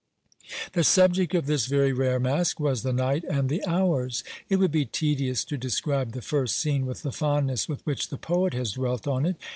The 0.73 0.83
subject 0.83 1.35
of 1.35 1.45
this 1.45 1.67
very 1.67 1.93
rare 1.93 2.19
Masque 2.19 2.59
was 2.59 2.81
"The 2.81 2.91
Night 2.91 3.23
and 3.29 3.49
the 3.49 3.63
Hours." 3.67 4.23
It 4.49 4.55
would 4.55 4.71
be 4.71 4.83
tedious 4.83 5.45
to 5.45 5.59
describe 5.59 6.13
the 6.13 6.23
first 6.23 6.57
scene 6.57 6.87
with 6.87 7.03
the 7.03 7.11
fondness 7.11 7.69
with 7.69 7.85
which 7.85 8.09
the 8.09 8.17
poet 8.17 8.55
has 8.55 8.71
dwelt 8.71 9.05
on 9.05 9.27
it. 9.27 9.35